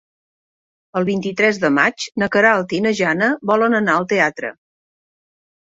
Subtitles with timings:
[0.99, 4.55] El vint-i-tres de maig na Queralt i na Jana volen anar al teatre.